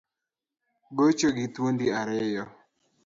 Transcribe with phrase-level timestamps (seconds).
[0.97, 2.43] Gocho gi thuondi ariyo